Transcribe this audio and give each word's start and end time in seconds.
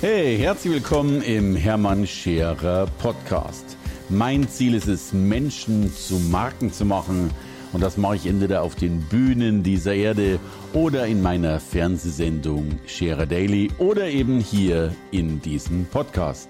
Hey, 0.00 0.38
herzlich 0.38 0.74
willkommen 0.74 1.22
im 1.22 1.56
Hermann 1.56 2.06
Scherer 2.06 2.86
Podcast. 2.86 3.76
Mein 4.08 4.48
Ziel 4.48 4.74
ist 4.74 4.86
es, 4.86 5.12
Menschen 5.12 5.92
zu 5.92 6.20
Marken 6.20 6.72
zu 6.72 6.84
machen. 6.84 7.32
Und 7.72 7.80
das 7.80 7.96
mache 7.96 8.14
ich 8.14 8.26
entweder 8.26 8.62
auf 8.62 8.76
den 8.76 9.00
Bühnen 9.00 9.64
dieser 9.64 9.94
Erde 9.94 10.38
oder 10.72 11.08
in 11.08 11.20
meiner 11.20 11.58
Fernsehsendung 11.58 12.78
Scherer 12.86 13.26
Daily 13.26 13.72
oder 13.78 14.08
eben 14.08 14.38
hier 14.38 14.94
in 15.10 15.42
diesem 15.42 15.84
Podcast. 15.86 16.48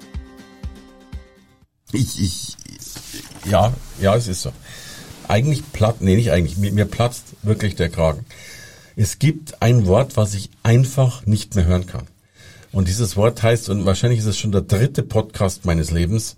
Ich, 1.92 2.20
ich, 2.20 2.56
ja, 3.50 3.72
ja, 3.98 4.14
es 4.14 4.28
ist 4.28 4.42
so. 4.42 4.52
Eigentlich 5.26 5.62
platt, 5.72 6.02
nee, 6.02 6.16
nicht 6.16 6.32
eigentlich, 6.32 6.58
mir, 6.58 6.72
mir 6.72 6.84
platzt 6.84 7.28
wirklich 7.42 7.76
der 7.76 7.88
Kragen. 7.88 8.26
Es 8.94 9.18
gibt 9.18 9.62
ein 9.62 9.86
Wort, 9.86 10.18
was 10.18 10.34
ich 10.34 10.50
einfach 10.62 11.24
nicht 11.24 11.54
mehr 11.54 11.64
hören 11.64 11.86
kann. 11.86 12.06
Und 12.72 12.88
dieses 12.88 13.16
Wort 13.16 13.42
heißt, 13.42 13.70
und 13.70 13.86
wahrscheinlich 13.86 14.20
ist 14.20 14.26
es 14.26 14.38
schon 14.38 14.52
der 14.52 14.60
dritte 14.62 15.02
Podcast 15.02 15.64
meines 15.64 15.90
Lebens, 15.90 16.36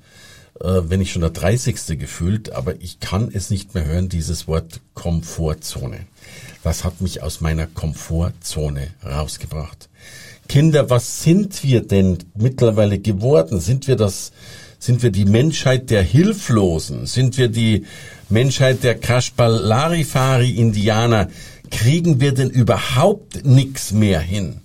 äh, 0.61 0.83
wenn 0.85 1.01
nicht 1.01 1.13
schon 1.13 1.23
der 1.23 1.31
dreißigste 1.31 1.97
gefühlt, 1.97 2.53
aber 2.53 2.81
ich 2.81 3.01
kann 3.01 3.31
es 3.33 3.51
nicht 3.51 3.75
mehr 3.75 3.87
hören, 3.87 4.09
dieses 4.09 4.47
Wort 4.47 4.81
Komfortzone. 4.95 6.07
Was 6.63 6.85
hat 6.85 7.01
mich 7.01 7.23
aus 7.23 7.41
meiner 7.41 7.67
Komfortzone 7.67 8.89
rausgebracht? 9.05 9.89
Kinder, 10.49 10.89
was 10.91 11.23
sind 11.23 11.65
wir 11.65 11.81
denn 11.81 12.19
mittlerweile 12.35 12.99
geworden? 12.99 13.59
Sind 13.61 13.89
wir 13.89 13.97
das, 13.97 14.33
sind 14.79 15.03
wir 15.03 15.11
die 15.11 15.25
Menschheit 15.25 15.89
der 15.91 16.03
Hilflosen? 16.03 17.07
Sind 17.07 17.39
wir 17.39 17.49
die 17.49 17.87
Menschheit 18.29 18.83
der 18.83 19.01
Kashpal-Larifari-Indianer? 19.01 21.29
Kriegen 21.71 22.21
wir 22.21 22.35
denn 22.35 22.51
überhaupt 22.51 23.47
nichts 23.47 23.93
mehr 23.93 24.21
hin? 24.21 24.61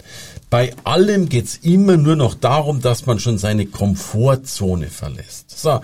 Bei 0.56 0.74
allem 0.86 1.28
geht's 1.28 1.60
immer 1.64 1.98
nur 1.98 2.16
noch 2.16 2.34
darum, 2.34 2.80
dass 2.80 3.06
man 3.06 3.20
schon 3.20 3.38
seine 3.38 3.66
Komfortzone 3.66 4.88
verlässt. 4.88 5.60
So. 5.60 5.82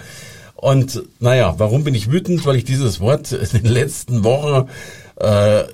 Und 0.56 1.04
naja, 1.20 1.56
warum 1.58 1.84
bin 1.84 1.94
ich 1.94 2.10
wütend? 2.10 2.46
Weil 2.46 2.56
ich 2.56 2.64
dieses 2.64 3.02
Wort 3.02 3.32
in 3.54 3.64
den 3.64 3.66
letzten 3.66 4.24
Wochen 4.24 4.70
äh, 5.18 5.66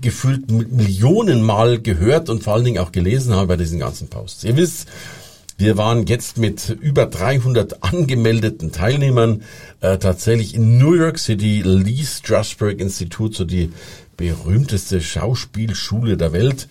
gefühlt 0.00 0.50
Millionen 0.50 1.42
Mal 1.42 1.80
gehört 1.80 2.28
und 2.28 2.42
vor 2.42 2.54
allen 2.54 2.64
Dingen 2.64 2.80
auch 2.80 2.90
gelesen 2.90 3.36
habe 3.36 3.46
bei 3.46 3.56
diesen 3.56 3.78
ganzen 3.78 4.08
Posts. 4.08 4.42
Ihr 4.42 4.56
wisst, 4.56 4.88
wir 5.56 5.76
waren 5.76 6.08
jetzt 6.08 6.36
mit 6.36 6.70
über 6.70 7.06
300 7.06 7.84
angemeldeten 7.84 8.72
Teilnehmern 8.72 9.44
äh, 9.80 9.96
tatsächlich 9.98 10.56
in 10.56 10.76
New 10.76 10.94
York 10.94 11.20
City, 11.20 11.62
Lee 11.64 12.02
Strasberg 12.02 12.80
Institut, 12.80 13.32
so 13.32 13.44
die 13.44 13.70
berühmteste 14.16 15.00
Schauspielschule 15.00 16.16
der 16.16 16.32
Welt. 16.32 16.66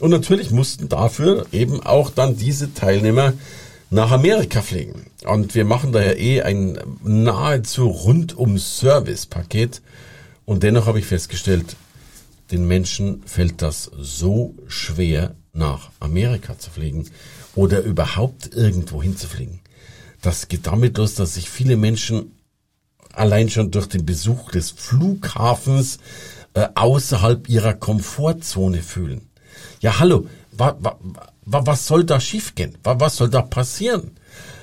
Und 0.00 0.10
natürlich 0.10 0.50
mussten 0.50 0.88
dafür 0.88 1.46
eben 1.52 1.82
auch 1.82 2.10
dann 2.10 2.36
diese 2.36 2.72
Teilnehmer 2.74 3.32
nach 3.90 4.10
Amerika 4.10 4.62
fliegen. 4.62 5.06
Und 5.24 5.54
wir 5.54 5.64
machen 5.64 5.92
daher 5.92 6.18
eh 6.18 6.42
ein 6.42 6.78
nahezu 7.02 7.88
rundum 7.88 8.58
Service-Paket. 8.58 9.82
Und 10.44 10.62
dennoch 10.62 10.86
habe 10.86 10.98
ich 10.98 11.06
festgestellt, 11.06 11.76
den 12.50 12.66
Menschen 12.66 13.22
fällt 13.26 13.60
das 13.60 13.90
so 13.98 14.54
schwer, 14.68 15.34
nach 15.52 15.90
Amerika 16.00 16.58
zu 16.58 16.70
fliegen 16.70 17.06
oder 17.54 17.82
überhaupt 17.82 18.54
irgendwo 18.54 19.02
hinzufliegen. 19.02 19.60
Das 20.22 20.48
geht 20.48 20.66
damit 20.66 20.96
los, 20.98 21.14
dass 21.14 21.34
sich 21.34 21.50
viele 21.50 21.76
Menschen 21.76 22.32
allein 23.12 23.50
schon 23.50 23.70
durch 23.70 23.88
den 23.88 24.06
Besuch 24.06 24.50
des 24.50 24.70
Flughafens 24.70 25.98
äh, 26.54 26.68
außerhalb 26.74 27.48
ihrer 27.48 27.74
Komfortzone 27.74 28.82
fühlen. 28.82 29.27
Ja, 29.80 29.98
hallo, 29.98 30.26
wa, 30.52 30.76
wa, 30.80 30.98
wa, 31.44 31.66
was 31.66 31.86
soll 31.86 32.04
da 32.04 32.20
schiefgehen? 32.20 32.76
Wa, 32.82 32.98
was 32.98 33.16
soll 33.16 33.28
da 33.28 33.42
passieren? 33.42 34.12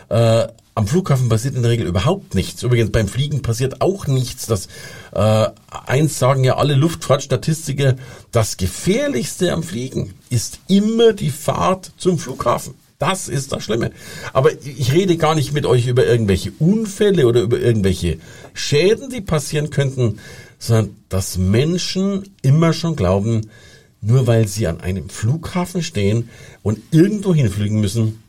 Äh, 0.09 0.47
am 0.77 0.87
Flughafen 0.87 1.29
passiert 1.29 1.55
in 1.55 1.61
der 1.61 1.71
Regel 1.71 1.87
überhaupt 1.87 2.35
nichts. 2.35 2.61
Übrigens 2.61 2.91
beim 2.91 3.07
Fliegen 3.07 3.41
passiert 3.41 3.81
auch 3.81 4.07
nichts. 4.07 4.45
Das 4.45 4.67
äh, 5.13 5.47
eins 5.69 6.19
sagen 6.19 6.43
ja 6.43 6.57
alle 6.57 6.75
Luftfahrtstatistiker: 6.75 7.95
Das 8.31 8.57
Gefährlichste 8.57 9.53
am 9.53 9.63
Fliegen 9.63 10.13
ist 10.29 10.59
immer 10.67 11.13
die 11.13 11.31
Fahrt 11.31 11.91
zum 11.97 12.19
Flughafen. 12.19 12.75
Das 12.99 13.27
ist 13.27 13.51
das 13.51 13.63
Schlimme. 13.63 13.91
Aber 14.33 14.51
ich 14.51 14.93
rede 14.93 15.17
gar 15.17 15.35
nicht 15.35 15.53
mit 15.53 15.65
euch 15.65 15.87
über 15.87 16.05
irgendwelche 16.05 16.51
Unfälle 16.59 17.27
oder 17.27 17.41
über 17.41 17.59
irgendwelche 17.59 18.19
Schäden, 18.53 19.09
die 19.09 19.21
passieren 19.21 19.69
könnten, 19.69 20.19
sondern 20.59 20.95
dass 21.09 21.37
Menschen 21.37 22.35
immer 22.41 22.73
schon 22.73 22.95
glauben, 22.95 23.49
nur 24.05 24.27
weil 24.27 24.47
sie 24.47 24.67
an 24.67 24.81
einem 24.81 25.09
Flughafen 25.09 25.81
stehen 25.81 26.29
und 26.63 26.79
irgendwo 26.91 27.33
hinfliegen 27.33 27.79
müssen, 27.81 28.23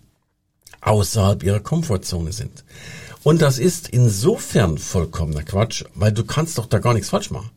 außerhalb 0.80 1.42
ihrer 1.42 1.60
Komfortzone 1.60 2.32
sind. 2.32 2.64
Und 3.22 3.42
das 3.42 3.58
ist 3.58 3.88
insofern 3.88 4.78
vollkommener 4.78 5.42
Quatsch, 5.42 5.84
weil 5.94 6.12
du 6.12 6.24
kannst 6.24 6.58
doch 6.58 6.66
da 6.66 6.78
gar 6.78 6.94
nichts 6.94 7.10
falsch 7.10 7.30
machen. 7.30 7.50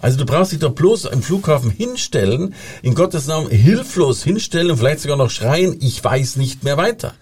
Also 0.00 0.18
du 0.18 0.26
brauchst 0.26 0.52
dich 0.52 0.60
doch 0.60 0.74
bloß 0.74 1.06
im 1.06 1.22
Flughafen 1.22 1.70
hinstellen, 1.70 2.54
in 2.82 2.94
Gottes 2.94 3.26
Namen 3.26 3.50
hilflos 3.50 4.22
hinstellen 4.22 4.70
und 4.70 4.76
vielleicht 4.76 5.00
sogar 5.00 5.16
noch 5.16 5.30
schreien, 5.30 5.76
ich 5.80 6.02
weiß 6.02 6.36
nicht 6.36 6.62
mehr 6.62 6.76
weiter. 6.76 7.14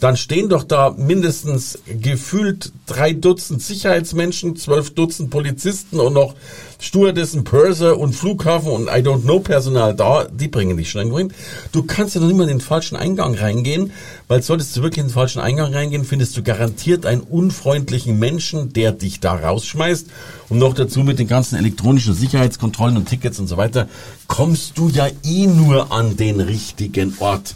Dann 0.00 0.16
stehen 0.16 0.48
doch 0.48 0.64
da 0.64 0.94
mindestens 0.96 1.78
gefühlt 1.86 2.72
drei 2.92 3.12
Dutzend 3.12 3.62
Sicherheitsmenschen, 3.62 4.56
zwölf 4.56 4.94
Dutzend 4.94 5.30
Polizisten 5.30 5.98
und 5.98 6.12
noch 6.12 6.34
Stewardessen, 6.78 7.44
Purser 7.44 7.98
und 7.98 8.12
Flughafen 8.12 8.70
und 8.70 8.88
I 8.88 9.02
don't 9.02 9.22
know 9.22 9.40
Personal 9.40 9.94
da, 9.94 10.24
die 10.24 10.48
bringen 10.48 10.76
dich 10.76 10.90
schon 10.90 11.00
irgendwo 11.00 11.18
hin. 11.18 11.32
Du 11.70 11.84
kannst 11.84 12.14
ja 12.14 12.20
noch 12.20 12.28
nicht 12.28 12.36
mal 12.36 12.42
in 12.42 12.58
den 12.58 12.60
falschen 12.60 12.96
Eingang 12.96 13.34
reingehen, 13.34 13.92
weil 14.28 14.42
solltest 14.42 14.76
du 14.76 14.82
wirklich 14.82 14.98
in 14.98 15.06
den 15.06 15.14
falschen 15.14 15.40
Eingang 15.40 15.72
reingehen, 15.72 16.04
findest 16.04 16.36
du 16.36 16.42
garantiert 16.42 17.06
einen 17.06 17.22
unfreundlichen 17.22 18.18
Menschen, 18.18 18.72
der 18.72 18.92
dich 18.92 19.20
da 19.20 19.34
rausschmeißt. 19.34 20.08
Und 20.48 20.58
noch 20.58 20.74
dazu 20.74 21.00
mit 21.00 21.18
den 21.18 21.28
ganzen 21.28 21.56
elektronischen 21.56 22.14
Sicherheitskontrollen 22.14 22.96
und 22.96 23.08
Tickets 23.08 23.38
und 23.38 23.46
so 23.46 23.56
weiter, 23.56 23.88
kommst 24.26 24.76
du 24.76 24.88
ja 24.88 25.06
eh 25.24 25.46
nur 25.46 25.92
an 25.92 26.16
den 26.16 26.40
richtigen 26.40 27.14
Ort 27.20 27.54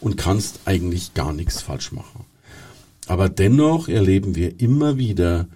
und 0.00 0.16
kannst 0.16 0.60
eigentlich 0.66 1.14
gar 1.14 1.32
nichts 1.32 1.62
falsch 1.62 1.92
machen. 1.92 2.24
Aber 3.06 3.28
dennoch 3.28 3.88
erleben 3.88 4.34
wir 4.34 4.60
immer 4.60 4.98
wieder, 4.98 5.48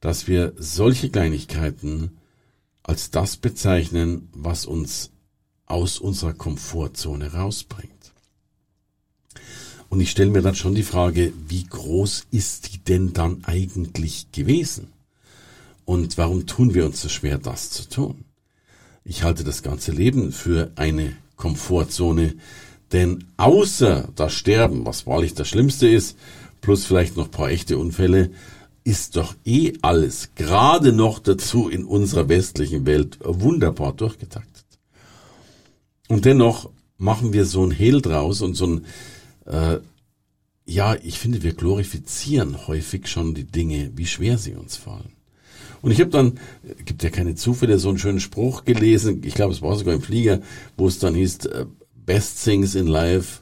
dass 0.00 0.26
wir 0.26 0.52
solche 0.56 1.10
Kleinigkeiten 1.10 2.16
als 2.82 3.10
das 3.10 3.36
bezeichnen, 3.36 4.28
was 4.32 4.66
uns 4.66 5.10
aus 5.66 5.98
unserer 5.98 6.32
Komfortzone 6.32 7.32
rausbringt. 7.32 7.90
Und 9.88 10.00
ich 10.00 10.10
stelle 10.10 10.30
mir 10.30 10.42
dann 10.42 10.54
schon 10.54 10.74
die 10.74 10.82
Frage, 10.82 11.32
wie 11.48 11.64
groß 11.64 12.26
ist 12.30 12.72
die 12.72 12.78
denn 12.78 13.12
dann 13.12 13.44
eigentlich 13.44 14.32
gewesen? 14.32 14.88
Und 15.84 16.16
warum 16.18 16.46
tun 16.46 16.74
wir 16.74 16.86
uns 16.86 17.00
so 17.00 17.08
schwer, 17.08 17.38
das 17.38 17.70
zu 17.70 17.88
tun? 17.88 18.24
Ich 19.04 19.24
halte 19.24 19.42
das 19.42 19.62
ganze 19.62 19.90
Leben 19.92 20.30
für 20.32 20.70
eine 20.76 21.16
Komfortzone, 21.36 22.34
denn 22.92 23.24
außer 23.36 24.08
das 24.14 24.32
Sterben, 24.32 24.86
was 24.86 25.06
wahrlich 25.06 25.34
das 25.34 25.48
Schlimmste 25.48 25.88
ist, 25.88 26.16
plus 26.60 26.84
vielleicht 26.84 27.16
noch 27.16 27.30
paar 27.30 27.50
echte 27.50 27.78
Unfälle, 27.78 28.30
ist 28.84 29.16
doch 29.16 29.34
eh 29.44 29.74
alles, 29.82 30.30
gerade 30.34 30.92
noch 30.92 31.18
dazu 31.18 31.68
in 31.68 31.84
unserer 31.84 32.28
westlichen 32.28 32.86
Welt, 32.86 33.18
wunderbar 33.22 33.92
durchgetaktet. 33.92 34.64
Und 36.08 36.24
dennoch 36.24 36.70
machen 36.96 37.32
wir 37.32 37.44
so 37.44 37.64
ein 37.64 37.70
Hehl 37.70 38.00
draus 38.00 38.40
und 38.42 38.54
so 38.54 38.66
ein, 38.66 38.84
äh, 39.46 39.78
ja, 40.66 40.96
ich 41.02 41.18
finde, 41.18 41.42
wir 41.42 41.54
glorifizieren 41.54 42.66
häufig 42.66 43.06
schon 43.08 43.34
die 43.34 43.44
Dinge, 43.44 43.92
wie 43.96 44.06
schwer 44.06 44.38
sie 44.38 44.54
uns 44.54 44.76
fallen. 44.76 45.12
Und 45.82 45.90
ich 45.92 46.00
habe 46.00 46.10
dann, 46.10 46.38
gibt 46.84 47.02
ja 47.02 47.10
keine 47.10 47.34
Zufälle, 47.34 47.78
so 47.78 47.88
einen 47.88 47.98
schönen 47.98 48.20
Spruch 48.20 48.64
gelesen, 48.64 49.22
ich 49.24 49.34
glaube, 49.34 49.52
es 49.52 49.62
war 49.62 49.76
sogar 49.76 49.94
im 49.94 50.02
Flieger, 50.02 50.40
wo 50.76 50.88
es 50.88 50.98
dann 50.98 51.14
hieß, 51.14 51.46
äh, 51.46 51.66
Best 51.94 52.44
Things 52.44 52.74
in 52.74 52.86
Life 52.86 53.40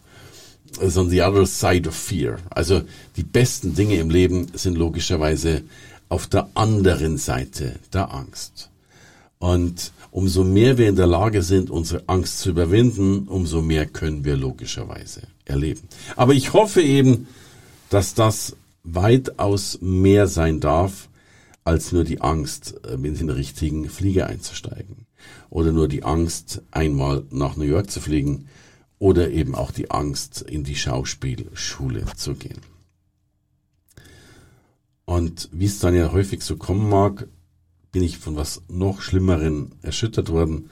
is 0.80 0.96
on 0.96 1.08
the 1.10 1.22
other 1.22 1.46
side 1.46 1.88
of 1.88 1.94
fear. 1.94 2.38
Also 2.50 2.82
die 3.16 3.22
besten 3.22 3.74
Dinge 3.74 3.96
im 3.96 4.10
Leben 4.10 4.48
sind 4.54 4.76
logischerweise 4.76 5.62
auf 6.08 6.26
der 6.26 6.48
anderen 6.54 7.18
Seite 7.18 7.76
der 7.92 8.12
Angst. 8.12 8.70
Und 9.38 9.92
umso 10.10 10.42
mehr 10.42 10.78
wir 10.78 10.88
in 10.88 10.96
der 10.96 11.06
Lage 11.06 11.42
sind, 11.42 11.70
unsere 11.70 12.02
Angst 12.06 12.40
zu 12.40 12.50
überwinden, 12.50 13.28
umso 13.28 13.62
mehr 13.62 13.86
können 13.86 14.24
wir 14.24 14.36
logischerweise 14.36 15.22
erleben. 15.44 15.88
Aber 16.16 16.34
ich 16.34 16.52
hoffe 16.52 16.82
eben, 16.82 17.28
dass 17.90 18.14
das 18.14 18.56
weitaus 18.82 19.78
mehr 19.80 20.26
sein 20.26 20.60
darf, 20.60 21.08
als 21.64 21.92
nur 21.92 22.04
die 22.04 22.20
Angst, 22.20 22.80
äh, 22.84 22.94
in 22.94 23.14
den 23.14 23.30
richtigen 23.30 23.88
Flieger 23.88 24.26
einzusteigen. 24.26 25.06
Oder 25.50 25.72
nur 25.72 25.88
die 25.88 26.02
Angst, 26.02 26.62
einmal 26.70 27.24
nach 27.30 27.56
New 27.56 27.64
York 27.64 27.90
zu 27.90 28.00
fliegen, 28.00 28.48
oder 28.98 29.30
eben 29.30 29.54
auch 29.54 29.70
die 29.70 29.90
Angst, 29.90 30.42
in 30.42 30.64
die 30.64 30.76
Schauspielschule 30.76 32.04
zu 32.16 32.34
gehen. 32.34 32.60
Und 35.04 35.48
wie 35.52 35.66
es 35.66 35.78
dann 35.78 35.94
ja 35.94 36.12
häufig 36.12 36.42
so 36.42 36.56
kommen 36.56 36.88
mag, 36.88 37.28
bin 37.92 38.02
ich 38.02 38.18
von 38.18 38.36
was 38.36 38.62
noch 38.68 39.00
Schlimmeren 39.00 39.72
erschüttert 39.82 40.30
worden. 40.30 40.70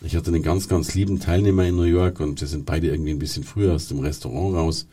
Ich 0.00 0.16
hatte 0.16 0.28
einen 0.28 0.42
ganz, 0.42 0.68
ganz 0.68 0.94
lieben 0.94 1.20
Teilnehmer 1.20 1.66
in 1.66 1.76
New 1.76 1.82
York 1.82 2.20
und 2.20 2.40
wir 2.40 2.48
sind 2.48 2.64
beide 2.64 2.88
irgendwie 2.88 3.10
ein 3.10 3.18
bisschen 3.18 3.44
früher 3.44 3.74
aus 3.74 3.88
dem 3.88 4.00
Restaurant 4.00 4.54
raus. 4.54 4.86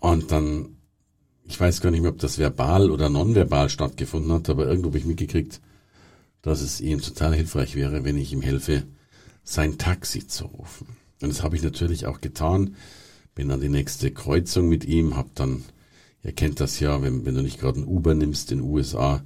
Und 0.00 0.30
dann, 0.30 0.76
ich 1.44 1.58
weiß 1.58 1.80
gar 1.80 1.90
nicht 1.90 2.00
mehr, 2.00 2.10
ob 2.10 2.18
das 2.18 2.38
verbal 2.38 2.90
oder 2.90 3.08
nonverbal 3.08 3.68
stattgefunden 3.68 4.32
hat, 4.32 4.50
aber 4.50 4.66
irgendwo 4.66 4.88
habe 4.88 4.98
ich 4.98 5.04
mitgekriegt, 5.04 5.60
dass 6.42 6.60
es 6.60 6.80
ihm 6.80 7.00
total 7.00 7.34
hilfreich 7.34 7.74
wäre, 7.74 8.04
wenn 8.04 8.18
ich 8.18 8.32
ihm 8.32 8.42
helfe, 8.42 8.82
sein 9.44 9.78
Taxi 9.78 10.26
zu 10.26 10.46
rufen. 10.46 11.03
Und 11.20 11.28
das 11.28 11.42
habe 11.42 11.56
ich 11.56 11.62
natürlich 11.62 12.06
auch 12.06 12.20
getan. 12.20 12.76
Bin 13.34 13.50
an 13.50 13.60
die 13.60 13.68
nächste 13.68 14.10
Kreuzung 14.10 14.68
mit 14.68 14.84
ihm, 14.84 15.16
hab 15.16 15.34
dann, 15.34 15.64
ihr 16.22 16.32
kennt 16.32 16.60
das 16.60 16.80
ja, 16.80 17.02
wenn, 17.02 17.24
wenn 17.24 17.34
du 17.34 17.42
nicht 17.42 17.60
gerade 17.60 17.80
ein 17.80 17.86
Uber 17.86 18.14
nimmst 18.14 18.52
in 18.52 18.58
den 18.58 18.68
USA, 18.68 19.22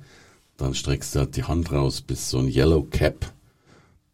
dann 0.57 0.75
streckst 0.75 1.15
du 1.15 1.21
halt 1.21 1.37
die 1.37 1.45
Hand 1.45 1.73
raus, 1.73 2.01
bis 2.01 2.31
so 2.31 2.39
ein 2.39 2.49
Yellow 2.49 2.83
Cap, 2.83 3.33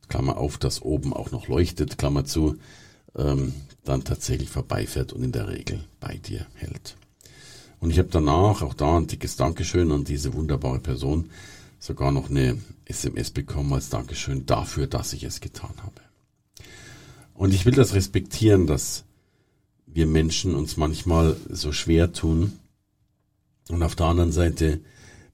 Klammer 0.09 0.37
auf, 0.37 0.59
das 0.59 0.83
oben 0.83 1.13
auch 1.13 1.31
noch 1.31 1.49
leuchtet, 1.49 1.99
Klammer 1.99 2.25
zu, 2.25 2.57
ähm, 3.17 3.55
dann 3.85 4.05
tatsächlich 4.05 4.51
vorbeifährt 4.51 5.13
und 5.13 5.23
in 5.23 5.33
der 5.33 5.49
Regel 5.49 5.85
bei 6.01 6.17
dir 6.17 6.47
hält. 6.55 6.97
Und 7.81 7.91
ich 7.91 7.99
habe 7.99 8.09
danach 8.11 8.63
auch 8.63 8.75
da 8.75 8.97
ein 8.97 9.07
dickes 9.07 9.37
Dankeschön 9.37 9.93
an 9.93 10.05
diese 10.05 10.35
wunderbare 10.35 10.81
Person, 10.81 11.31
sogar 11.79 12.13
noch 12.13 12.31
eine 12.31 12.59
SMS 12.87 13.31
bekommen 13.31 13.73
als 13.73 13.91
Dankeschön 13.91 14.47
dafür, 14.47 14.87
dass 14.87 15.13
ich 15.13 15.25
es 15.25 15.41
getan 15.41 15.75
habe. 15.83 16.01
Und 17.35 17.53
ich 17.53 17.67
will 17.67 17.75
das 17.75 17.95
respektieren, 17.95 18.67
dass 18.67 19.05
wir 19.87 20.07
Menschen 20.07 20.55
uns 20.55 20.77
manchmal 20.77 21.37
so 21.51 21.73
schwer 21.73 22.13
tun. 22.13 22.53
Und 23.69 23.83
auf 23.83 23.97
der 23.97 24.07
anderen 24.07 24.33
Seite, 24.33 24.81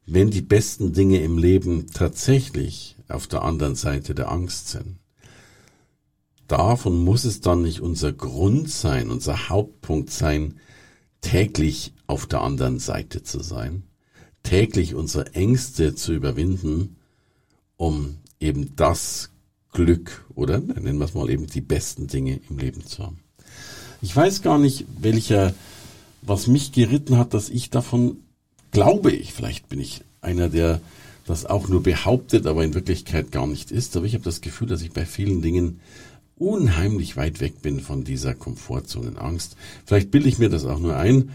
wenn 0.06 0.30
die 0.30 0.42
besten 0.42 0.92
Dinge 0.92 1.22
im 1.22 1.38
Leben 1.38 1.86
tatsächlich 1.92 2.96
auf 3.08 3.26
der 3.26 3.42
anderen 3.42 3.74
Seite 3.74 4.14
der 4.14 4.30
Angst 4.30 4.68
sind, 4.68 4.96
darf 6.48 6.86
und 6.86 7.04
muss 7.04 7.24
es 7.24 7.40
dann 7.40 7.62
nicht 7.62 7.80
unser 7.80 8.12
Grund 8.12 8.70
sein, 8.70 9.10
unser 9.10 9.48
Hauptpunkt 9.48 10.10
sein, 10.10 10.58
täglich 11.20 11.92
auf 12.06 12.26
der 12.26 12.40
anderen 12.40 12.78
Seite 12.78 13.22
zu 13.22 13.40
sein, 13.40 13.84
täglich 14.42 14.94
unsere 14.94 15.34
Ängste 15.34 15.94
zu 15.94 16.12
überwinden, 16.12 16.96
um 17.76 18.16
eben 18.40 18.74
das 18.74 19.30
Glück 19.72 20.24
oder 20.34 20.58
nennen 20.58 20.98
wir 20.98 21.04
es 21.04 21.14
mal 21.14 21.30
eben 21.30 21.46
die 21.46 21.60
besten 21.60 22.06
Dinge 22.06 22.40
im 22.48 22.58
Leben 22.58 22.84
zu 22.84 23.04
haben. 23.04 23.18
Ich 24.02 24.14
weiß 24.14 24.42
gar 24.42 24.58
nicht, 24.58 24.86
welcher, 24.98 25.54
was 26.22 26.46
mich 26.46 26.72
geritten 26.72 27.18
hat, 27.18 27.34
dass 27.34 27.48
ich 27.50 27.70
davon 27.70 28.16
glaube 28.70 29.10
ich, 29.10 29.32
vielleicht 29.32 29.68
bin 29.68 29.80
ich 29.80 30.02
einer, 30.20 30.48
der 30.48 30.80
das 31.26 31.46
auch 31.46 31.68
nur 31.68 31.82
behauptet, 31.82 32.46
aber 32.46 32.64
in 32.64 32.74
Wirklichkeit 32.74 33.30
gar 33.30 33.46
nicht 33.46 33.70
ist. 33.70 33.96
Aber 33.96 34.06
ich 34.06 34.14
habe 34.14 34.24
das 34.24 34.40
Gefühl, 34.40 34.68
dass 34.68 34.82
ich 34.82 34.92
bei 34.92 35.06
vielen 35.06 35.42
Dingen 35.42 35.80
unheimlich 36.36 37.16
weit 37.16 37.40
weg 37.40 37.62
bin 37.62 37.80
von 37.80 38.04
dieser 38.04 38.34
Komfortzonenangst. 38.34 39.56
Vielleicht 39.84 40.10
bilde 40.10 40.28
ich 40.28 40.38
mir 40.38 40.48
das 40.48 40.64
auch 40.64 40.78
nur 40.78 40.96
ein. 40.96 41.30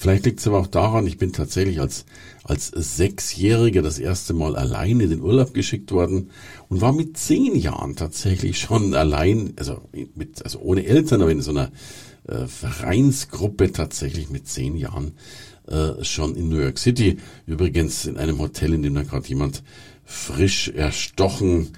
Vielleicht 0.00 0.24
liegt 0.24 0.40
es 0.40 0.46
aber 0.46 0.60
auch 0.60 0.66
daran, 0.66 1.06
ich 1.06 1.18
bin 1.18 1.34
tatsächlich 1.34 1.78
als, 1.78 2.06
als 2.42 2.68
Sechsjähriger 2.68 3.82
das 3.82 3.98
erste 3.98 4.32
Mal 4.32 4.56
alleine 4.56 5.04
in 5.04 5.10
den 5.10 5.20
Urlaub 5.20 5.52
geschickt 5.52 5.92
worden 5.92 6.30
und 6.70 6.80
war 6.80 6.94
mit 6.94 7.18
zehn 7.18 7.54
Jahren 7.54 7.96
tatsächlich 7.96 8.58
schon 8.58 8.94
allein, 8.94 9.52
also 9.56 9.82
mit, 10.14 10.42
also 10.42 10.60
ohne 10.60 10.86
Eltern, 10.86 11.20
aber 11.20 11.30
in 11.30 11.42
so 11.42 11.50
einer 11.50 11.70
äh, 12.26 12.46
Vereinsgruppe 12.46 13.72
tatsächlich 13.72 14.30
mit 14.30 14.48
zehn 14.48 14.74
Jahren 14.74 15.12
äh, 15.66 16.02
schon 16.02 16.34
in 16.34 16.48
New 16.48 16.60
York 16.60 16.78
City. 16.78 17.18
Übrigens 17.46 18.06
in 18.06 18.16
einem 18.16 18.38
Hotel, 18.38 18.72
in 18.72 18.82
dem 18.82 18.94
da 18.94 19.02
gerade 19.02 19.28
jemand 19.28 19.62
frisch 20.06 20.68
erstochen, 20.68 21.74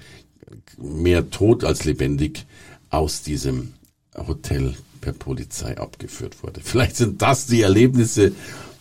mehr 0.77 1.29
tot 1.29 1.65
als 1.65 1.83
lebendig 1.83 2.45
aus 2.89 3.21
diesem 3.21 3.73
Hotel 4.15 4.75
per 5.03 5.11
Polizei 5.11 5.77
abgeführt 5.77 6.41
wurde. 6.43 6.61
Vielleicht 6.63 6.95
sind 6.95 7.21
das 7.21 7.45
die 7.45 7.61
Erlebnisse, 7.61 8.31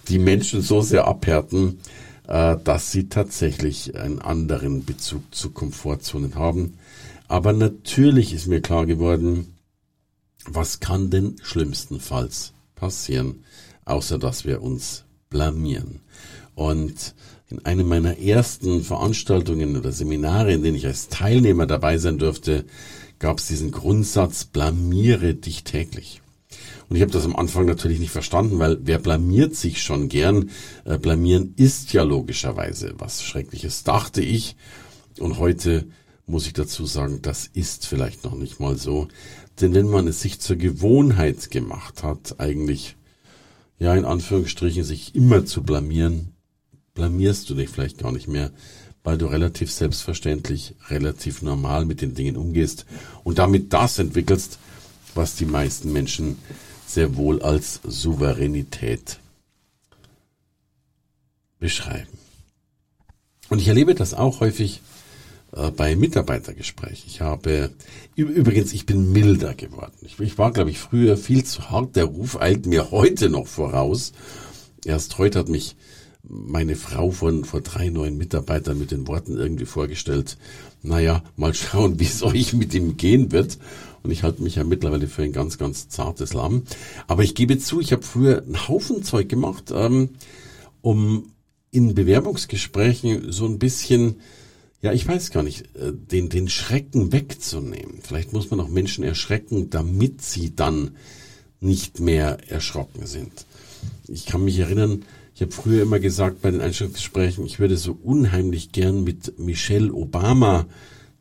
die 0.06 0.20
Menschen 0.20 0.62
so 0.62 0.80
sehr 0.80 1.08
abhärten, 1.08 1.80
äh, 2.28 2.56
dass 2.62 2.92
sie 2.92 3.08
tatsächlich 3.08 3.96
einen 3.96 4.20
anderen 4.20 4.84
Bezug 4.84 5.34
zu 5.34 5.50
Komfortzonen 5.50 6.36
haben. 6.36 6.78
Aber 7.26 7.52
natürlich 7.52 8.32
ist 8.32 8.46
mir 8.46 8.60
klar 8.60 8.86
geworden, 8.86 9.56
was 10.46 10.78
kann 10.78 11.10
denn 11.10 11.36
schlimmstenfalls 11.42 12.52
passieren, 12.76 13.42
außer 13.84 14.18
dass 14.18 14.44
wir 14.44 14.62
uns 14.62 15.02
blamieren. 15.28 16.02
Und 16.54 17.14
in 17.48 17.64
einem 17.64 17.88
meiner 17.88 18.18
ersten 18.18 18.84
Veranstaltungen 18.84 19.76
oder 19.76 19.90
Seminare, 19.90 20.52
in 20.52 20.62
denen 20.62 20.76
ich 20.76 20.86
als 20.86 21.08
Teilnehmer 21.08 21.66
dabei 21.66 21.98
sein 21.98 22.18
durfte, 22.18 22.64
gab 23.22 23.38
es 23.38 23.46
diesen 23.46 23.70
Grundsatz, 23.70 24.44
blamiere 24.44 25.34
dich 25.34 25.62
täglich. 25.62 26.20
Und 26.88 26.96
ich 26.96 27.02
habe 27.02 27.12
das 27.12 27.24
am 27.24 27.36
Anfang 27.36 27.66
natürlich 27.66 28.00
nicht 28.00 28.10
verstanden, 28.10 28.58
weil 28.58 28.78
wer 28.82 28.98
blamiert 28.98 29.54
sich 29.54 29.80
schon 29.80 30.08
gern? 30.08 30.50
Äh, 30.84 30.98
blamieren 30.98 31.54
ist 31.56 31.92
ja 31.92 32.02
logischerweise 32.02 32.94
was 32.98 33.22
Schreckliches, 33.22 33.84
dachte 33.84 34.22
ich. 34.22 34.56
Und 35.20 35.38
heute 35.38 35.86
muss 36.26 36.46
ich 36.46 36.52
dazu 36.52 36.84
sagen, 36.84 37.20
das 37.22 37.46
ist 37.46 37.86
vielleicht 37.86 38.24
noch 38.24 38.34
nicht 38.34 38.58
mal 38.58 38.76
so. 38.76 39.06
Denn 39.60 39.72
wenn 39.72 39.88
man 39.88 40.08
es 40.08 40.20
sich 40.20 40.40
zur 40.40 40.56
Gewohnheit 40.56 41.52
gemacht 41.52 42.02
hat, 42.02 42.40
eigentlich 42.40 42.96
ja 43.78 43.94
in 43.94 44.04
Anführungsstrichen 44.04 44.82
sich 44.82 45.14
immer 45.14 45.44
zu 45.44 45.62
blamieren, 45.62 46.32
blamierst 46.94 47.48
du 47.48 47.54
dich 47.54 47.68
vielleicht 47.68 47.98
gar 47.98 48.10
nicht 48.10 48.26
mehr, 48.26 48.50
weil 49.04 49.18
du 49.18 49.26
relativ 49.26 49.72
selbstverständlich, 49.72 50.74
relativ 50.88 51.42
normal 51.42 51.84
mit 51.84 52.00
den 52.00 52.14
Dingen 52.14 52.36
umgehst 52.36 52.86
und 53.24 53.38
damit 53.38 53.72
das 53.72 53.98
entwickelst, 53.98 54.58
was 55.14 55.34
die 55.36 55.46
meisten 55.46 55.92
Menschen 55.92 56.38
sehr 56.86 57.16
wohl 57.16 57.42
als 57.42 57.80
Souveränität 57.84 59.18
beschreiben. 61.58 62.08
Und 63.48 63.60
ich 63.60 63.68
erlebe 63.68 63.94
das 63.94 64.14
auch 64.14 64.40
häufig 64.40 64.80
äh, 65.52 65.70
bei 65.70 65.96
Mitarbeitergesprächen. 65.96 67.04
Ich 67.06 67.20
habe, 67.20 67.70
übrigens, 68.16 68.72
ich 68.72 68.86
bin 68.86 69.12
milder 69.12 69.54
geworden. 69.54 69.92
Ich, 70.00 70.18
ich 70.18 70.38
war, 70.38 70.52
glaube 70.52 70.70
ich, 70.70 70.78
früher 70.78 71.16
viel 71.16 71.44
zu 71.44 71.70
hart. 71.70 71.96
Der 71.96 72.04
Ruf 72.04 72.40
eilt 72.40 72.66
mir 72.66 72.90
heute 72.90 73.28
noch 73.28 73.46
voraus. 73.46 74.12
Erst 74.84 75.18
heute 75.18 75.38
hat 75.38 75.48
mich 75.48 75.76
meine 76.28 76.76
Frau 76.76 77.10
von 77.10 77.44
vor 77.44 77.60
drei 77.60 77.88
neuen 77.88 78.16
Mitarbeitern 78.16 78.78
mit 78.78 78.90
den 78.90 79.06
Worten 79.08 79.36
irgendwie 79.36 79.64
vorgestellt, 79.64 80.38
naja, 80.82 81.22
mal 81.36 81.54
schauen, 81.54 81.98
wie 82.00 82.04
es 82.04 82.22
euch 82.22 82.52
mit 82.52 82.74
ihm 82.74 82.96
gehen 82.96 83.32
wird. 83.32 83.58
Und 84.02 84.10
ich 84.10 84.24
halte 84.24 84.42
mich 84.42 84.56
ja 84.56 84.64
mittlerweile 84.64 85.06
für 85.06 85.22
ein 85.22 85.32
ganz, 85.32 85.58
ganz 85.58 85.88
zartes 85.88 86.32
Lamm. 86.32 86.64
Aber 87.06 87.22
ich 87.22 87.36
gebe 87.36 87.58
zu, 87.58 87.80
ich 87.80 87.92
habe 87.92 88.02
früher 88.02 88.42
einen 88.42 88.68
Haufen 88.68 89.04
Zeug 89.04 89.28
gemacht, 89.28 89.72
ähm, 89.72 90.10
um 90.80 91.30
in 91.70 91.94
Bewerbungsgesprächen 91.94 93.30
so 93.30 93.46
ein 93.46 93.58
bisschen 93.58 94.16
ja, 94.82 94.92
ich 94.92 95.06
weiß 95.06 95.30
gar 95.30 95.44
nicht, 95.44 95.76
äh, 95.76 95.92
den, 95.92 96.28
den 96.28 96.48
Schrecken 96.48 97.12
wegzunehmen. 97.12 98.00
Vielleicht 98.02 98.32
muss 98.32 98.50
man 98.50 98.58
auch 98.60 98.68
Menschen 98.68 99.04
erschrecken, 99.04 99.70
damit 99.70 100.22
sie 100.22 100.54
dann 100.56 100.96
nicht 101.60 102.00
mehr 102.00 102.38
erschrocken 102.50 103.06
sind. 103.06 103.46
Ich 104.08 104.26
kann 104.26 104.44
mich 104.44 104.58
erinnern, 104.58 105.04
ich 105.42 105.46
habe 105.46 105.60
früher 105.60 105.82
immer 105.82 105.98
gesagt 105.98 106.40
bei 106.40 106.52
den 106.52 106.60
Einstellungsgesprächen, 106.60 107.44
ich 107.44 107.58
würde 107.58 107.76
so 107.76 107.98
unheimlich 108.00 108.70
gern 108.70 109.02
mit 109.02 109.40
Michelle 109.40 109.92
Obama 109.92 110.66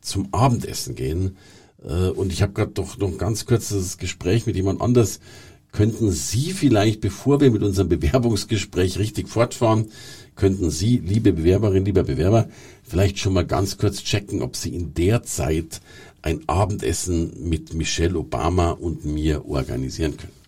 zum 0.00 0.32
Abendessen 0.32 0.94
gehen. 0.94 1.36
Äh, 1.82 2.10
und 2.10 2.32
ich 2.32 2.40
habe 2.40 2.52
gerade 2.52 2.70
doch 2.70 2.98
noch 2.98 3.08
ein 3.08 3.18
ganz 3.18 3.46
kurzes 3.46 3.98
Gespräch 3.98 4.46
mit 4.46 4.54
jemand 4.54 4.80
anders. 4.80 5.18
Könnten 5.72 6.12
Sie 6.12 6.52
vielleicht, 6.52 7.00
bevor 7.00 7.40
wir 7.40 7.50
mit 7.50 7.64
unserem 7.64 7.88
Bewerbungsgespräch 7.88 9.00
richtig 9.00 9.28
fortfahren, 9.28 9.86
könnten 10.36 10.70
Sie, 10.70 10.98
liebe 10.98 11.32
Bewerberin, 11.32 11.84
lieber 11.84 12.04
Bewerber, 12.04 12.48
vielleicht 12.84 13.18
schon 13.18 13.32
mal 13.32 13.44
ganz 13.44 13.76
kurz 13.76 14.04
checken, 14.04 14.40
ob 14.40 14.54
Sie 14.54 14.72
in 14.72 14.94
der 14.94 15.24
Zeit 15.24 15.80
ein 16.20 16.48
Abendessen 16.48 17.48
mit 17.48 17.74
Michelle 17.74 18.16
Obama 18.16 18.70
und 18.70 19.04
mir 19.04 19.46
organisieren 19.46 20.16
können. 20.16 20.41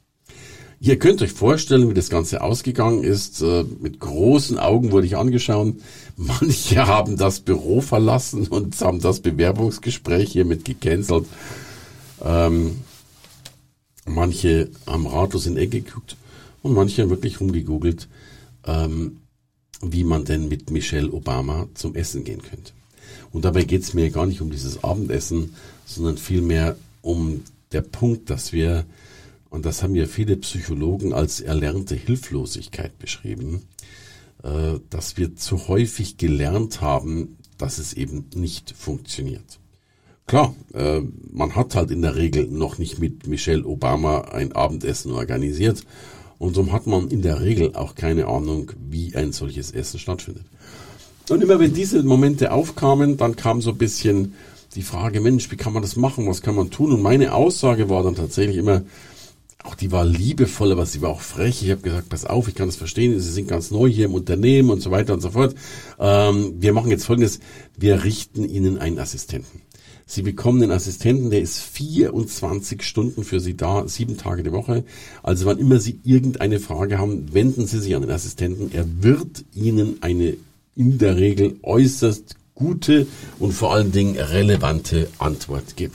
Ihr 0.84 0.98
könnt 0.98 1.22
euch 1.22 1.32
vorstellen, 1.32 1.88
wie 1.88 1.94
das 1.94 2.10
Ganze 2.10 2.42
ausgegangen 2.42 3.04
ist. 3.04 3.40
Äh, 3.40 3.64
mit 3.80 4.00
großen 4.00 4.58
Augen 4.58 4.92
wurde 4.92 5.06
ich 5.06 5.16
angeschaut. 5.16 5.76
Manche 6.18 6.86
haben 6.86 7.16
das 7.16 7.40
Büro 7.40 7.80
verlassen 7.80 8.46
und 8.48 8.78
haben 8.82 9.00
das 9.00 9.20
Bewerbungsgespräch 9.20 10.32
hiermit 10.32 10.66
gecancelt. 10.66 11.24
Ähm, 12.22 12.80
manche 14.04 14.68
haben 14.86 15.06
ratlos 15.06 15.46
in 15.46 15.56
Ecke 15.56 15.80
geguckt 15.80 16.18
und 16.60 16.74
manche 16.74 17.00
haben 17.00 17.08
wirklich 17.08 17.40
rumgegoogelt, 17.40 18.06
ähm, 18.66 19.20
wie 19.80 20.04
man 20.04 20.26
denn 20.26 20.48
mit 20.48 20.70
Michelle 20.70 21.10
Obama 21.10 21.66
zum 21.72 21.94
Essen 21.94 22.24
gehen 22.24 22.42
könnte. 22.42 22.72
Und 23.32 23.46
dabei 23.46 23.64
geht 23.64 23.84
es 23.84 23.94
mir 23.94 24.10
gar 24.10 24.26
nicht 24.26 24.42
um 24.42 24.50
dieses 24.50 24.84
Abendessen, 24.84 25.54
sondern 25.86 26.18
vielmehr 26.18 26.76
um 27.00 27.42
der 27.72 27.80
Punkt, 27.80 28.28
dass 28.28 28.52
wir, 28.52 28.84
und 29.54 29.64
das 29.64 29.84
haben 29.84 29.94
ja 29.94 30.06
viele 30.06 30.36
Psychologen 30.36 31.12
als 31.12 31.40
erlernte 31.40 31.94
Hilflosigkeit 31.94 32.98
beschrieben, 32.98 33.62
äh, 34.42 34.80
dass 34.90 35.16
wir 35.16 35.36
zu 35.36 35.68
häufig 35.68 36.16
gelernt 36.16 36.80
haben, 36.80 37.36
dass 37.56 37.78
es 37.78 37.92
eben 37.92 38.24
nicht 38.34 38.74
funktioniert. 38.76 39.60
Klar, 40.26 40.56
äh, 40.72 41.02
man 41.30 41.54
hat 41.54 41.76
halt 41.76 41.92
in 41.92 42.02
der 42.02 42.16
Regel 42.16 42.48
noch 42.48 42.78
nicht 42.78 42.98
mit 42.98 43.28
Michelle 43.28 43.64
Obama 43.64 44.22
ein 44.22 44.50
Abendessen 44.50 45.12
organisiert 45.12 45.84
Und 46.40 46.56
darum 46.56 46.72
hat 46.72 46.88
man 46.88 47.06
in 47.06 47.22
der 47.22 47.40
Regel 47.40 47.76
auch 47.76 47.94
keine 47.94 48.26
Ahnung, 48.26 48.72
wie 48.90 49.14
ein 49.14 49.30
solches 49.30 49.70
Essen 49.70 50.00
stattfindet. 50.00 50.46
Und 51.30 51.44
immer 51.44 51.60
wenn 51.60 51.72
diese 51.72 52.02
Momente 52.02 52.50
aufkamen, 52.50 53.18
dann 53.18 53.36
kam 53.36 53.62
so 53.62 53.70
ein 53.70 53.78
bisschen 53.78 54.34
die 54.74 54.82
Frage, 54.82 55.20
Mensch, 55.20 55.48
wie 55.52 55.56
kann 55.56 55.72
man 55.72 55.82
das 55.82 55.94
machen? 55.94 56.26
Was 56.26 56.42
kann 56.42 56.56
man 56.56 56.72
tun? 56.72 56.92
Und 56.92 57.02
meine 57.02 57.34
Aussage 57.34 57.88
war 57.88 58.02
dann 58.02 58.16
tatsächlich 58.16 58.56
immer, 58.56 58.82
auch 59.64 59.74
die 59.74 59.90
war 59.90 60.04
liebevoll, 60.04 60.72
aber 60.72 60.86
sie 60.86 61.00
war 61.00 61.10
auch 61.10 61.22
frech. 61.22 61.62
Ich 61.62 61.70
habe 61.70 61.80
gesagt, 61.80 62.10
pass 62.10 62.26
auf, 62.26 62.48
ich 62.48 62.54
kann 62.54 62.68
das 62.68 62.76
verstehen, 62.76 63.18
Sie 63.18 63.32
sind 63.32 63.48
ganz 63.48 63.70
neu 63.70 63.88
hier 63.88 64.04
im 64.04 64.14
Unternehmen 64.14 64.70
und 64.70 64.80
so 64.80 64.90
weiter 64.90 65.14
und 65.14 65.20
so 65.20 65.30
fort. 65.30 65.54
Ähm, 65.98 66.54
wir 66.60 66.72
machen 66.72 66.90
jetzt 66.90 67.06
Folgendes, 67.06 67.40
wir 67.76 68.04
richten 68.04 68.48
Ihnen 68.48 68.78
einen 68.78 68.98
Assistenten. 68.98 69.62
Sie 70.06 70.20
bekommen 70.20 70.62
einen 70.62 70.72
Assistenten, 70.72 71.30
der 71.30 71.40
ist 71.40 71.60
24 71.60 72.82
Stunden 72.82 73.24
für 73.24 73.40
Sie 73.40 73.56
da, 73.56 73.88
sieben 73.88 74.18
Tage 74.18 74.42
die 74.42 74.52
Woche. 74.52 74.84
Also 75.22 75.46
wann 75.46 75.58
immer 75.58 75.80
Sie 75.80 75.98
irgendeine 76.04 76.60
Frage 76.60 76.98
haben, 76.98 77.32
wenden 77.32 77.66
Sie 77.66 77.80
sich 77.80 77.96
an 77.96 78.02
den 78.02 78.10
Assistenten. 78.10 78.70
Er 78.72 78.84
wird 79.02 79.46
Ihnen 79.54 80.02
eine 80.02 80.36
in 80.76 80.98
der 80.98 81.16
Regel 81.16 81.56
äußerst 81.62 82.36
gute 82.54 83.06
und 83.38 83.52
vor 83.52 83.72
allen 83.72 83.92
Dingen 83.92 84.16
relevante 84.18 85.08
Antwort 85.18 85.76
geben. 85.76 85.94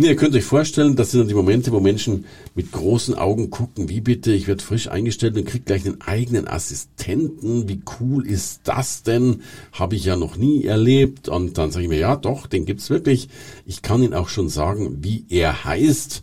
Nee, 0.00 0.06
ihr 0.06 0.16
könnt 0.16 0.34
euch 0.34 0.44
vorstellen, 0.44 0.96
das 0.96 1.10
sind 1.10 1.20
dann 1.20 1.28
die 1.28 1.34
Momente, 1.34 1.72
wo 1.72 1.78
Menschen 1.78 2.24
mit 2.54 2.72
großen 2.72 3.16
Augen 3.16 3.50
gucken, 3.50 3.90
wie 3.90 4.00
bitte, 4.00 4.32
ich 4.32 4.46
werde 4.46 4.64
frisch 4.64 4.88
eingestellt 4.88 5.36
und 5.36 5.44
krieg 5.44 5.66
gleich 5.66 5.84
einen 5.84 6.00
eigenen 6.00 6.48
Assistenten. 6.48 7.68
Wie 7.68 7.82
cool 8.00 8.26
ist 8.26 8.62
das 8.64 9.02
denn? 9.02 9.42
Habe 9.72 9.96
ich 9.96 10.06
ja 10.06 10.16
noch 10.16 10.38
nie 10.38 10.64
erlebt. 10.64 11.28
Und 11.28 11.58
dann 11.58 11.70
sage 11.70 11.82
ich 11.82 11.90
mir, 11.90 11.98
ja 11.98 12.16
doch, 12.16 12.46
den 12.46 12.64
gibt's 12.64 12.88
wirklich. 12.88 13.28
Ich 13.66 13.82
kann 13.82 14.02
Ihnen 14.02 14.14
auch 14.14 14.30
schon 14.30 14.48
sagen, 14.48 15.04
wie 15.04 15.26
er 15.28 15.66
heißt. 15.66 16.22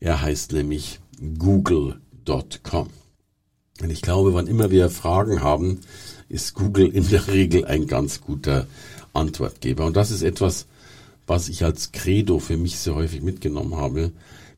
Er 0.00 0.22
heißt 0.22 0.52
nämlich 0.52 0.98
google.com. 1.38 2.88
Und 3.82 3.90
ich 3.90 4.00
glaube, 4.00 4.32
wann 4.32 4.46
immer 4.46 4.70
wir 4.70 4.88
Fragen 4.88 5.42
haben, 5.42 5.80
ist 6.30 6.54
Google 6.54 6.88
in 6.88 7.06
der 7.10 7.28
Regel 7.28 7.66
ein 7.66 7.86
ganz 7.86 8.22
guter 8.22 8.66
Antwortgeber. 9.12 9.84
Und 9.84 9.98
das 9.98 10.10
ist 10.10 10.22
etwas, 10.22 10.66
was 11.26 11.48
ich 11.48 11.64
als 11.64 11.92
Credo 11.92 12.38
für 12.38 12.56
mich 12.56 12.78
sehr 12.78 12.94
häufig 12.94 13.22
mitgenommen 13.22 13.76
habe. 13.76 14.12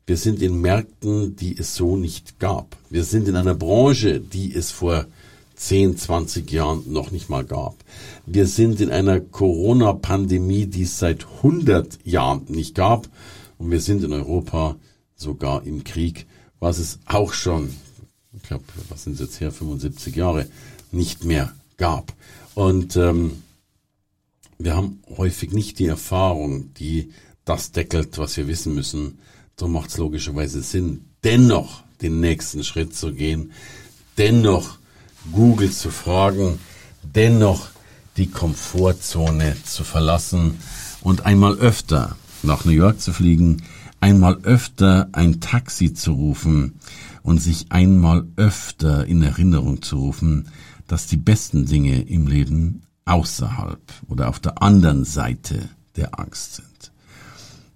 Wir 0.06 0.16
sind 0.16 0.42
in 0.42 0.61
Märkten, 0.61 1.37
die 1.37 1.56
es 1.56 1.75
so 1.75 1.97
nicht 1.97 2.38
gab. 2.38 2.76
Wir 2.90 3.04
sind 3.04 3.28
in 3.28 3.37
einer 3.37 3.54
Branche, 3.54 4.21
die 4.21 4.54
es 4.54 4.71
vor 4.71 5.06
10, 5.56 5.97
20 5.97 6.50
Jahren 6.50 6.83
noch 6.92 7.11
nicht 7.11 7.30
mal 7.30 7.44
gab. 7.44 7.76
Wir 8.26 8.47
sind 8.47 8.80
in 8.80 8.90
einer 8.90 9.21
Corona-Pandemie, 9.21 10.66
die 10.66 10.83
es 10.83 10.99
seit 10.99 11.26
100 11.37 12.00
Jahren 12.04 12.42
nicht 12.49 12.75
gab. 12.75 13.09
Und 13.59 13.71
wir 13.71 13.80
sind 13.80 14.02
in 14.04 14.12
Europa 14.12 14.76
sogar 15.16 15.64
im 15.64 15.85
Krieg, 15.85 16.26
was 16.61 16.78
es 16.78 16.99
auch 17.06 17.33
schon, 17.33 17.71
ich 18.35 18.42
glaube, 18.42 18.64
was 18.88 19.04
sind 19.04 19.14
es 19.14 19.21
jetzt 19.21 19.40
her, 19.40 19.52
75 19.52 20.14
Jahre, 20.16 20.47
nicht 20.92 21.25
mehr 21.25 21.52
gab. 21.76 22.12
Und 22.54 22.97
ähm, 22.97 23.42
wir 24.58 24.76
haben 24.76 25.02
häufig 25.16 25.52
nicht 25.52 25.78
die 25.78 25.87
Erfahrung, 25.87 26.73
die 26.75 27.12
das 27.44 27.73
deckelt, 27.73 28.18
was 28.18 28.37
wir 28.37 28.46
wissen 28.46 28.75
müssen. 28.75 29.18
Darum 29.56 29.73
macht 29.73 29.90
es 29.90 29.99
logischerweise 29.99 30.62
Sinn, 30.62 31.06
dennoch 31.23 31.82
den 32.02 32.20
nächsten 32.20 32.64
Schritt 32.64 32.94
zu 32.94 33.12
gehen, 33.12 33.52
dennoch 34.18 34.78
Google 35.32 35.70
zu 35.70 35.90
fragen, 35.90 36.58
dennoch 37.02 37.68
die 38.16 38.28
Komfortzone 38.28 39.56
zu 39.64 39.84
verlassen 39.84 40.58
und 41.02 41.26
einmal 41.26 41.56
öfter 41.58 42.16
nach 42.42 42.64
New 42.64 42.73
York 42.73 43.00
zu 43.00 43.12
fliegen, 43.12 43.62
einmal 44.00 44.38
öfter 44.42 45.08
ein 45.12 45.40
Taxi 45.40 45.94
zu 45.94 46.12
rufen 46.12 46.78
und 47.23 47.38
sich 47.38 47.66
einmal 47.70 48.26
öfter 48.37 49.06
in 49.06 49.23
Erinnerung 49.23 49.82
zu 49.82 49.96
rufen, 49.96 50.49
dass 50.87 51.06
die 51.06 51.16
besten 51.16 51.66
Dinge 51.66 52.02
im 52.02 52.26
Leben 52.26 52.82
außerhalb 53.04 53.80
oder 54.08 54.28
auf 54.28 54.40
der 54.40 54.62
anderen 54.62 55.04
Seite 55.04 55.68
der 55.96 56.18
Angst 56.18 56.56
sind. 56.56 56.92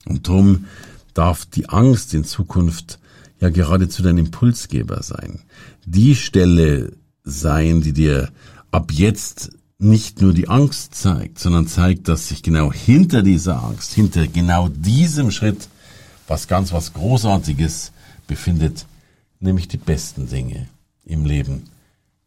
Und 0.06 0.28
darum 0.28 0.66
darf 1.14 1.44
die 1.47 1.68
Angst 1.68 2.14
in 2.14 2.25
Zukunft 2.25 2.99
ja 3.40 3.50
geradezu 3.50 4.02
dein 4.02 4.18
Impulsgeber 4.18 5.02
sein. 5.02 5.40
Die 5.85 6.16
Stelle 6.16 6.92
sein, 7.25 7.82
die 7.82 7.92
dir 7.92 8.30
ab 8.70 8.90
jetzt 8.92 9.50
nicht 9.78 10.20
nur 10.20 10.35
die 10.35 10.49
Angst 10.49 10.94
zeigt, 10.94 11.38
sondern 11.38 11.68
zeigt, 11.68 12.08
dass 12.08 12.28
sich 12.28 12.42
genau 12.42 12.73
hinter 12.73 13.23
dieser 13.23 13.62
Angst, 13.62 13.92
hinter 13.94 14.26
genau 14.26 14.68
diesem 14.68 15.30
Schritt 15.30 15.68
was 16.26 16.49
ganz 16.49 16.73
was 16.73 16.92
Großartiges 16.92 17.92
befindet, 18.26 18.87
nämlich 19.40 19.68
die 19.68 19.76
besten 19.76 20.28
Dinge 20.28 20.68
im 21.04 21.25
Leben, 21.25 21.70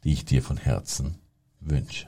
die 0.03 0.13
ich 0.13 0.25
dir 0.25 0.41
von 0.41 0.57
Herzen 0.57 1.15
wünsche. 1.59 2.07